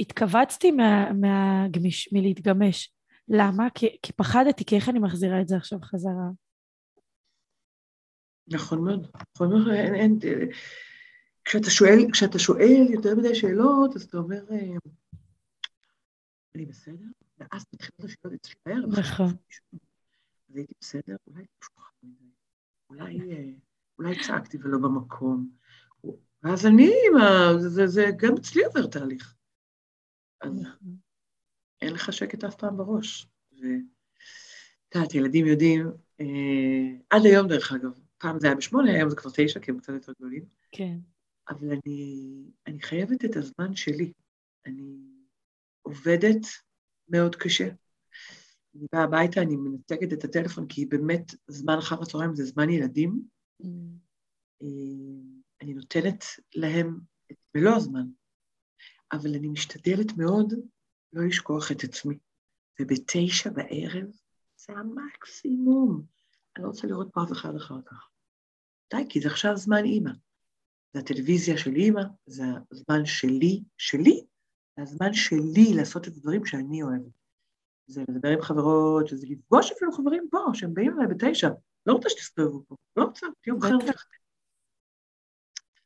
[0.00, 2.92] שהתכווצתי מה, מהגמיש, מלהתגמש.
[3.28, 3.70] למה?
[3.74, 6.30] כי, כי פחדתי, כי איך אני מחזירה את זה עכשיו חזרה?
[8.48, 10.18] נכון מאוד, נכון מאוד, אין, אין,
[11.44, 14.76] כשאתה שואל, כשאתה שואל יותר מדי שאלות, אז אתה אומר, אה,
[16.54, 17.04] אני בסדר?
[17.38, 18.98] ואז מתחילות השאלות אצלי בערב.
[18.98, 19.32] נכון.
[20.50, 21.16] אז הייתי בסדר?
[21.26, 21.44] אולי
[22.90, 23.50] אולי, אה,
[23.98, 25.50] אולי צעקתי ולא במקום.
[26.42, 26.90] ואז אני,
[27.60, 29.34] זה, זה, זה גם אצלי עובר תהליך.
[30.44, 30.62] אז.
[31.82, 33.26] אין לך שקט אף פעם בראש.
[33.52, 35.86] ואת יודעת, ילדים יודעים,
[36.20, 39.78] אה, עד היום דרך אגב, פעם זה היה בשמונה, היום זה כבר תשע, כי הם
[39.78, 40.44] קצת יותר גדולים.
[40.72, 40.98] כן.
[41.48, 42.26] אבל אני,
[42.66, 44.12] אני חייבת את הזמן שלי.
[44.66, 44.98] אני
[45.82, 46.46] עובדת
[47.08, 47.68] מאוד קשה.
[48.74, 53.22] אני באה הביתה, אני מנתקת את הטלפון, כי באמת זמן אחר הצהריים זה זמן ילדים.
[53.62, 53.66] Mm.
[55.62, 57.00] אני נותנת להם
[57.32, 58.06] את מלוא הזמן,
[59.14, 60.54] אבל אני משתדלת מאוד
[61.12, 62.18] לא לשכוח את עצמי.
[62.80, 64.06] ובתשע בערב
[64.56, 66.02] זה המקסימום.
[66.56, 68.08] אני לא רוצה לראות פה אף אחד אחר כך.
[68.94, 70.10] די, כי זה עכשיו זמן אימא.
[70.92, 74.24] זה הטלוויזיה של אימא, זה הזמן שלי, שלי,
[74.76, 77.12] זה הזמן שלי לעשות את הדברים שאני אוהבת.
[77.86, 81.48] זה לדבר עם חברות, זה לפגוש אפילו חברים פה, שהם באים אליי בתשע.
[81.86, 83.76] לא רוצה שתסתובבו פה, לא רוצה, תהיו אחר.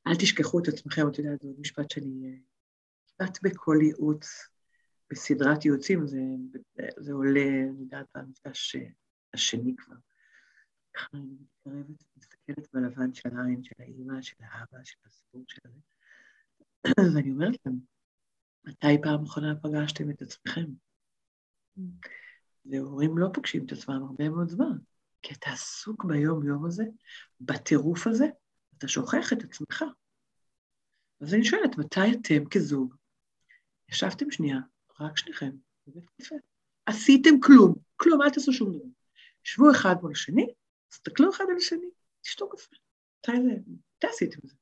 [0.06, 2.40] אל תשכחו את עצמכם, את יודעת, זה משפט שאני...
[3.20, 4.48] אה, כמעט בכל ייעוץ,
[5.10, 6.20] בסדרת ייעוצים, זה,
[6.96, 8.76] זה עולה, אני יודעת, במפגש
[9.34, 9.96] השני כבר.
[10.94, 17.02] ככה אני מתקרבת, מסתכלת בלבן של העין של האימא, של האבא, של הסיפור של זה,
[17.14, 17.78] ואני אומרת להם,
[18.64, 20.66] מתי פעם אחרונה פגשתם את עצמכם?
[22.66, 24.78] והורים לא פוגשים את עצמם הרבה מאוד זמן,
[25.22, 26.84] כי אתה עסוק ביום-יום הזה,
[27.40, 28.26] בטירוף הזה,
[28.78, 29.84] אתה שוכח את עצמך.
[31.20, 32.97] אז אני שואלת, מתי אתם כזוג
[33.88, 34.58] ישבתם שנייה,
[35.00, 35.50] רק שניכם,
[35.86, 36.34] בבית קפה?
[36.86, 38.84] עשיתם כלום, כלום, אל תעשו שום דבר.
[39.44, 40.46] שבו אחד מול השני,
[40.88, 41.86] תסתכלו אחד על השני,
[42.22, 42.76] תשתו קפה.
[43.18, 44.54] מתי זה, מתי עשיתם את זה?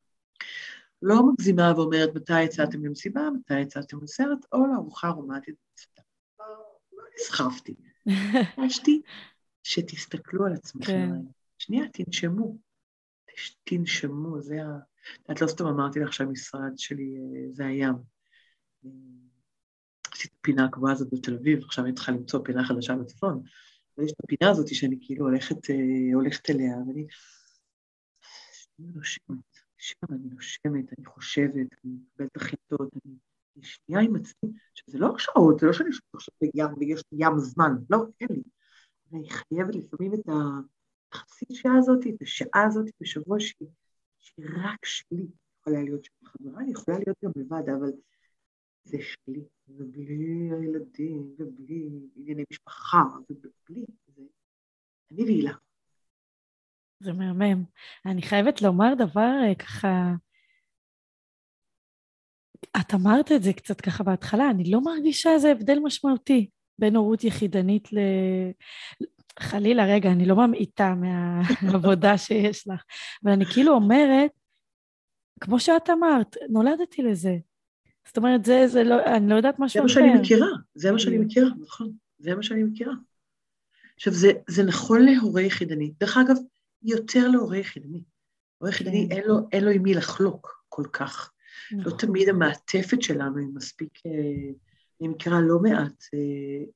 [1.03, 6.07] לא מגזימה ואומרת מתי יצאתם למסיבה, מתי יצאתם לסרט, או לארוחה רומנטית במסעדה.
[6.93, 7.75] לא נסחפתי.
[8.07, 9.03] ביקשתי
[9.63, 10.93] שתסתכלו על עצמכם.
[10.93, 11.11] כן.
[11.59, 12.57] שנייה, תנשמו.
[13.65, 14.79] תנשמו, זה ה...
[15.33, 18.16] את לא סתם אמרתי לך שהמשרד שלי אה, זה הים.
[20.13, 23.43] עשיתי פינה הקבועה הזאת בתל אביב, עכשיו אני צריכה למצוא פינה חדשה בצפון.
[23.99, 27.07] ויש את הפינה הזאת שאני כאילו הולכת, אה, הולכת אליה, ואני...
[28.81, 33.15] אני נושמת, שם אני נושמת, אני חושבת, אני מקבלת החלטות, אני
[33.63, 37.73] שנייה עם עצמי, שזה לא שעות, זה לא שאני עכשיו בים ויש לי ים זמן,
[37.91, 38.43] לא, אין לי.
[39.13, 40.29] אני חייבת לפעמים את
[41.13, 45.27] החצי שעה הזאת, את השעה הזאת בשבוע שהיא רק שלי.
[45.61, 47.93] יכולה להיות שם חברה, יכולה להיות גם לבד, אבל
[48.87, 54.23] זה שלי, ובלי הילדים, ובלי ענייני משפחה, ובלי, זה
[55.13, 55.53] אני והילה.
[57.01, 57.65] זה מהמם.
[58.07, 60.13] אני חייבת לומר דבר אה, ככה,
[62.81, 67.25] את אמרת את זה קצת ככה בהתחלה, אני לא מרגישה איזה הבדל משמעותי בין הורות
[67.25, 67.99] יחידנית ל...
[69.39, 72.85] חלילה, רגע, אני לא ממעיטה מהעבודה שיש לך,
[73.25, 74.31] אבל אני כאילו אומרת,
[75.41, 77.37] כמו שאת אמרת, נולדתי לזה.
[78.07, 79.95] זאת אומרת, זה, זה לא, אני לא יודעת משהו אחר.
[79.95, 82.95] זה מה שאני מכירה, זה מה שאני מכירה, נכון, זה מה שאני מכירה.
[83.97, 85.93] עכשיו, זה, זה נכון להורה יחידני.
[86.01, 86.37] דרך אגב,
[86.83, 88.03] יותר להורה יחידני.
[88.59, 89.17] הורה יחידני, כן.
[89.17, 91.33] אין, לו, אין לו עם מי לחלוק כל כך.
[91.71, 91.93] לא נכון.
[91.93, 94.53] לא תמיד המעטפת שלנו היא מספיק, אה,
[95.01, 96.19] אני מכירה לא מעט אה,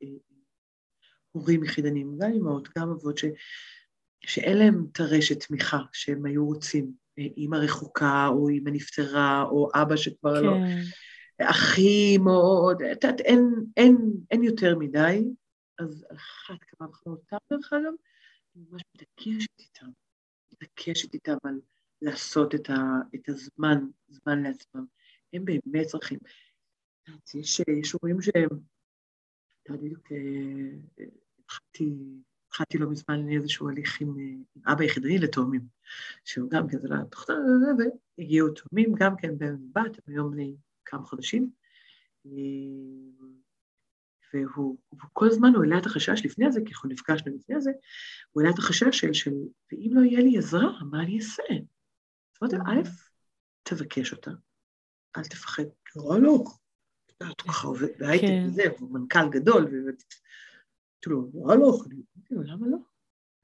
[0.02, 0.08] אה,
[1.32, 3.24] הורים יחידנים, גם אמהות, גם אבות, ש,
[4.20, 7.00] שאין להם את הרשת תמיכה שהם היו רוצים.
[7.18, 10.76] אימא רחוקה, או אימא נפטרה, או אבא שכבר לא- כן.
[10.76, 10.82] לא...
[11.42, 12.72] אחים, או...
[12.72, 13.96] את יודעת, אין, אין,
[14.30, 15.24] אין יותר מדי,
[15.78, 17.92] אז אחת כמה וכמה אותם, דרך אגב,
[18.56, 19.90] אני ממש מתעקשת איתם,
[20.52, 21.60] מתעקשת איתם על
[22.02, 22.74] לעשות את, ה,
[23.14, 24.84] את הזמן, זמן לעצמם.
[25.32, 26.18] הם באמת צריכים.
[27.34, 28.48] יש, יש שהם,
[29.70, 31.04] בדיוק אה,
[31.38, 31.94] התחלתי,
[32.46, 35.66] התחלתי לא מזמן איזשהו הליך עם, עם אבא יחידני לתאומים,
[36.24, 37.36] שהוא גם כן, זה לא תוכנה,
[38.18, 40.56] והגיעו תאומים, גם כן בן ובת, הם היום בני
[40.90, 41.50] כמה חודשים.
[44.34, 47.70] והוא, והוא כל הזמן הוא העלה את החשש לפני זה, כי אנחנו נפגשנו לפני זה,
[48.30, 49.30] הוא העלה את החשש של, של
[49.72, 51.42] ואם לא יהיה לי עזרה, מה אני אעשה?
[52.34, 52.90] זאת אומרת, א',
[53.62, 54.30] תבקש אותה,
[55.16, 55.62] אל תפחד,
[55.96, 56.44] נורא לא,
[57.22, 58.44] את ככה עובד בהייטק כן.
[58.46, 62.78] וזה, הוא מנכ"ל גדול, וכאילו, נורא לא, אמרתי לו, למה לא?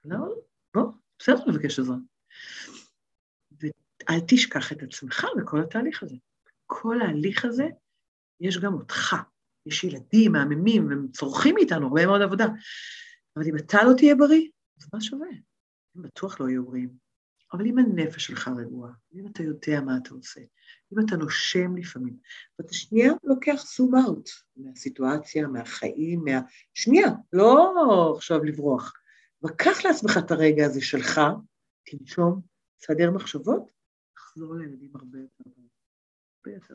[0.04, 0.34] למה לא?
[0.74, 1.96] בוא, בסדר לבקש עזרה.
[3.50, 6.16] ואל תשכח את עצמך בכל התהליך הזה.
[6.66, 7.68] כל ההליך הזה,
[8.40, 9.16] יש גם אותך.
[9.66, 12.46] יש ילדים מהממים, והם צורכים מאיתנו הרבה מאוד עבודה.
[13.36, 14.48] אבל אם אתה לא תהיה בריא,
[14.80, 15.28] אז מה שווה?
[15.96, 17.06] הם בטוח לא יהיו בריאים.
[17.52, 20.40] אבל אם הנפש שלך רגועה, אם אתה יודע מה אתה עושה,
[20.92, 22.16] אם אתה נושם לפעמים,
[22.58, 26.40] ואתה שנייה לוקח זום אאוט מהסיטואציה, מהחיים, מה...
[26.74, 28.92] שנייה, לא עכשיו לברוח.
[29.44, 31.20] וקח לעצמך את הרגע הזה שלך,
[31.86, 32.40] תנשום,
[32.78, 33.70] תסדר מחשבות,
[34.14, 35.50] תחזור לילדים הרבה יותר
[36.46, 36.74] הרבה יותר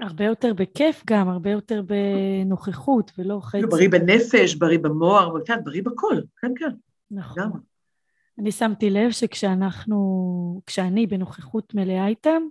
[0.00, 3.66] הרבה יותר בכיף גם, הרבה יותר בנוכחות ולא חצי.
[3.66, 6.70] בריא בנפש, בריא במוח, כן, בריא בכל, כן, כן.
[7.10, 7.42] נכון.
[7.42, 7.50] גם.
[8.38, 12.42] אני שמתי לב שכשאנחנו, כשאני בנוכחות מלאה איתם,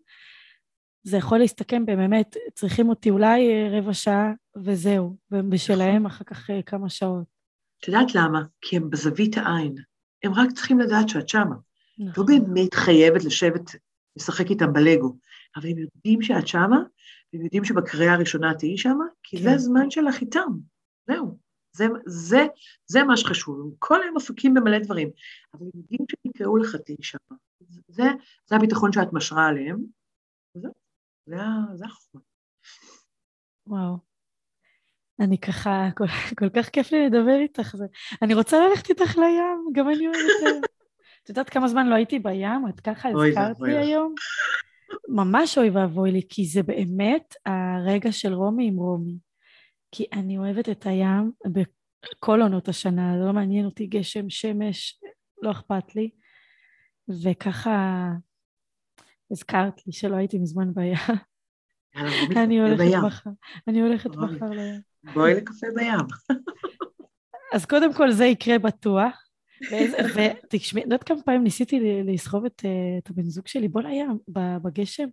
[1.03, 6.05] זה יכול להסתכם באמת, צריכים אותי אולי רבע שעה וזהו, ובשלהם נכון.
[6.05, 7.23] אחר כך אה, כמה שעות.
[7.79, 8.41] את יודעת למה?
[8.61, 9.75] כי הם בזווית העין.
[10.23, 11.55] הם רק צריכים לדעת שאת שמה.
[11.97, 12.25] לא נכון.
[12.35, 13.71] לא באמת חייבת לשבת,
[14.15, 15.15] לשחק איתם בלגו,
[15.57, 16.79] אבל הם יודעים שאת שמה,
[17.33, 19.43] והם יודעים שבקריאה הראשונה תהיי שמה, כי כן.
[19.43, 20.51] זה הזמן שלך איתם.
[21.07, 21.37] זהו.
[21.71, 22.45] זה, זה,
[22.85, 23.59] זה מה שחשוב.
[23.59, 25.09] הם כל היום עסוקים במלא דברים,
[25.53, 27.37] אבל הם יודעים שיקראו לך תהיי שמה.
[27.87, 28.03] זה,
[28.45, 29.83] זה הביטחון שאת משרה עליהם,
[30.55, 30.71] וזהו,
[31.25, 31.35] זה,
[31.73, 32.21] זה החוכמה.
[33.67, 33.97] וואו.
[35.19, 36.05] אני ככה, כל,
[36.39, 37.75] כל כך כיף לי לדבר איתך.
[37.75, 37.85] זה...
[38.21, 40.63] אני רוצה ללכת איתך לים, גם אני אוהבת...
[41.23, 42.67] את יודעת כמה זמן לא הייתי בים?
[42.69, 44.15] את ככה הזכרת לי היום?
[45.07, 49.17] ממש אוי ואבוי לי, כי זה באמת הרגע של רומי עם רומי.
[49.91, 54.99] כי אני אוהבת את הים בכל עונות השנה, זה לא מעניין אותי גשם, שמש,
[55.41, 56.09] לא אכפת לי.
[57.23, 58.07] וככה
[59.31, 60.97] הזכרת לי שלא הייתי מזמן בים.
[62.43, 63.29] אני הולכת מחר,
[63.67, 64.81] אני הולכת מחר לים.
[65.13, 66.37] בואי לקפה בים.
[67.53, 69.26] אז קודם כל זה יקרה בטוח.
[69.63, 74.17] ותשמעי, את יודעת כמה פעמים ניסיתי לסחוב את, אה, את הבן זוג שלי, בוא לים,
[74.63, 75.07] בגשם.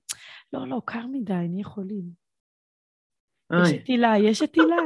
[0.52, 2.04] לא, לא, קר מדי, נהיה חולים.
[3.52, 4.76] יש את הילה, יש את הילה.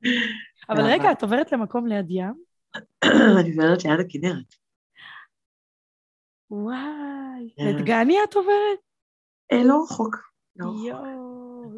[0.70, 2.34] אבל רגע, את עוברת למקום ליד ים?
[3.40, 4.54] אני עוברת ליד הכנרת.
[6.50, 8.78] וואי, את גני את עוברת?
[9.52, 10.16] אה, לא רחוק.
[10.56, 11.72] לא יואו,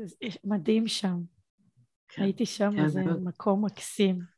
[0.44, 1.20] מדהים שם.
[2.08, 2.22] כן.
[2.22, 4.35] הייתי שם, כן, זה מקום מקסים.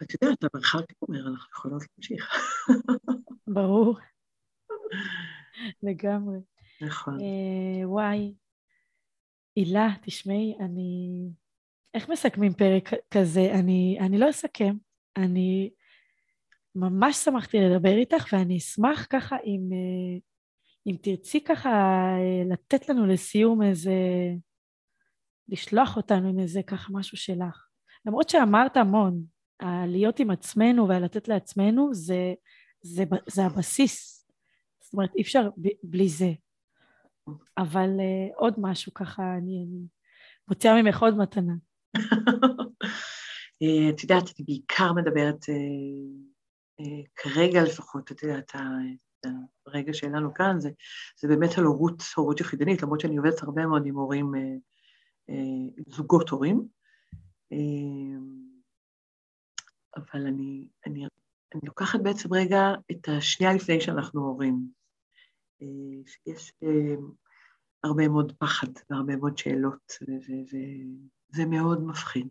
[0.00, 2.34] ואת יודעת, המרחק אומר, אנחנו יכולות להמשיך.
[3.46, 3.98] ברור.
[5.82, 6.38] לגמרי.
[6.80, 7.18] נכון.
[7.20, 8.34] אה, וואי,
[9.56, 11.28] הילה, תשמעי, אני...
[11.94, 13.52] איך מסכמים פרק כזה?
[13.54, 14.76] אני, אני לא אסכם.
[15.16, 15.70] אני
[16.74, 20.18] ממש שמחתי לדבר איתך, ואני אשמח ככה אם, אה,
[20.86, 23.92] אם תרצי ככה אה, לתת לנו לסיום איזה...
[25.48, 27.66] לשלוח אותנו עם איזה ככה משהו שלך.
[28.06, 29.24] למרות שאמרת המון,
[29.86, 32.34] להיות עם עצמנו ולתת לעצמנו זה,
[32.82, 34.26] זה, זה הבסיס.
[34.80, 35.48] זאת אומרת, אי אפשר
[35.82, 36.32] בלי זה.
[37.58, 39.86] אבל uh, עוד משהו ככה, אני, אני
[40.48, 41.52] מוציאה ממך עוד מתנה.
[43.62, 48.52] אה, את יודעת, אני בעיקר מדברת, uh, uh, כרגע לפחות, את יודעת,
[49.66, 50.70] הרגע שלנו כאן, זה,
[51.20, 54.38] זה באמת על הורות, הורות יחידנית, למרות שאני עובדת הרבה מאוד עם הורים, uh,
[55.30, 56.68] uh, זוגות הורים.
[59.96, 61.06] אבל אני, אני,
[61.54, 64.66] אני לוקחת בעצם רגע את השנייה לפני שאנחנו הורים.
[65.62, 66.94] אה, יש אה,
[67.84, 72.28] הרבה מאוד פחד והרבה מאוד שאלות, וזה מאוד מפחיד.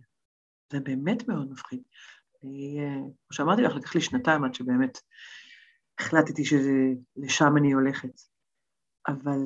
[0.71, 1.81] זה באמת מאוד מפחיד.
[2.43, 4.97] אה, כמו שאמרתי לך, לקח לי שנתיים עד שבאמת
[5.99, 8.21] החלטתי שלשם אני הולכת.
[9.07, 9.39] אבל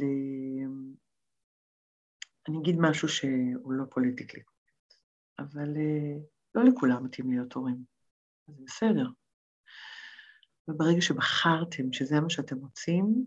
[2.48, 4.42] אני אגיד משהו שהוא לא פוליטיקלי,
[5.40, 5.70] אבל
[6.56, 7.93] לא לכולם מתאים להיות הורים.
[8.48, 9.06] אז בסדר.
[10.68, 13.26] וברגע שבחרתם שזה מה שאתם רוצים,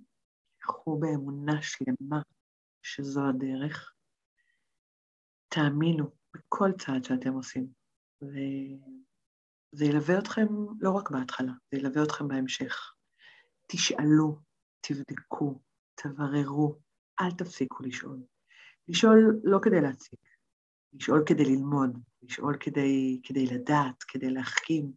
[0.59, 2.23] קחו באמונה שלמה
[2.83, 3.93] שזו הדרך.
[5.49, 7.67] תאמינו בכל צעד שאתם עושים,
[8.23, 10.47] וזה ילווה אתכם
[10.81, 12.93] לא רק בהתחלה, זה ילווה אתכם בהמשך.
[13.67, 14.39] תשאלו,
[14.81, 15.61] תבדקו,
[15.95, 16.79] תבררו,
[17.21, 18.23] אל תפסיקו לשאול.
[18.89, 20.19] לשאול לא כדי להציג,
[21.01, 24.93] לשאול כדי ללמוד, לשאול כדי, כדי לדעת, כדי להחכים,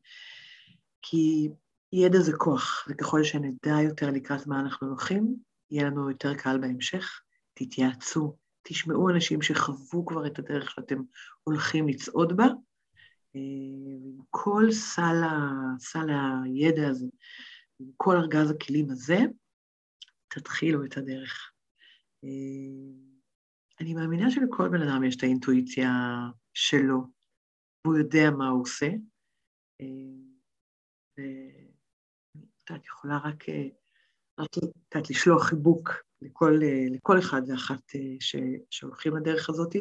[1.01, 1.49] כי
[1.93, 5.35] ידע זה כוח, וככל שנדע יותר לקראת מה אנחנו הולכים,
[5.71, 7.21] יהיה לנו יותר קל בהמשך.
[7.53, 11.01] תתייעצו, תשמעו אנשים שחוו כבר את הדרך שאתם
[11.43, 12.45] הולכים לצעוד בה,
[13.33, 16.09] עם כל סל, ה, סל
[16.43, 17.05] הידע הזה,
[17.97, 19.19] כל ארגז הכלים הזה,
[20.27, 21.51] תתחילו את הדרך.
[23.81, 25.91] אני מאמינה שלכל בן אדם יש את האינטואיציה
[26.53, 27.07] שלו,
[27.85, 28.89] והוא יודע מה הוא עושה.
[32.69, 33.67] ואת יכולה רק, אה,
[34.39, 34.49] רק
[34.97, 35.89] את לשלוח חיבוק
[36.21, 38.35] לכל, אה, לכל אחד ואחת אה, ש,
[38.69, 39.75] שהולכים לדרך הזאת.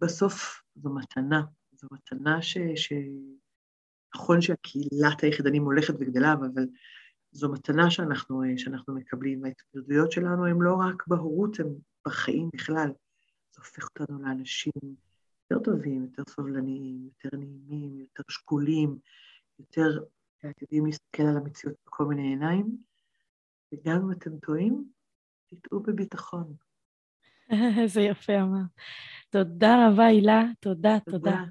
[0.00, 1.42] בסוף זו מתנה,
[1.72, 2.58] זו מתנה ש...
[2.76, 2.92] ש...
[4.16, 6.66] נכון שהקהילת היחידנים הולכת וגדלה, אבל
[7.32, 9.44] זו מתנה שאנחנו, שאנחנו מקבלים.
[9.44, 11.66] ההתמודדויות שלנו הן לא רק בהורות, הן
[12.06, 12.88] בחיים בכלל.
[13.52, 14.72] זה הופך אותנו לאנשים
[15.50, 18.98] יותר טובים, יותר סובלניים, יותר נעימים, יותר שקולים,
[19.58, 19.98] יותר
[20.62, 22.76] יודעים להסתכל על המציאות בכל מיני עיניים,
[23.72, 24.84] וגם אם אתם טועים,
[25.48, 26.54] תטעו בביטחון.
[27.82, 28.62] איזה יפה אמר.
[29.30, 31.44] תודה רבה, הילה, תודה, תודה.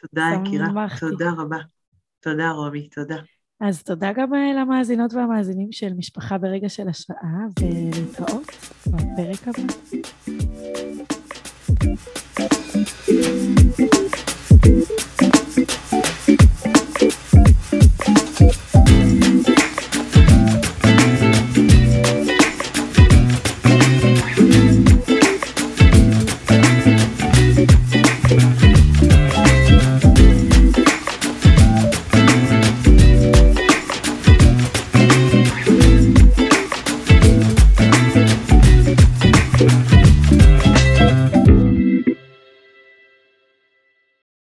[0.00, 0.66] תודה, יקירה,
[1.00, 1.58] תודה רבה.
[2.20, 3.16] תודה, רומי, תודה.
[3.60, 8.46] אז תודה גם אה, למאזינות והמאזינים של משפחה ברגע של השראה, ולהתראות
[8.86, 9.62] בפרק הבא.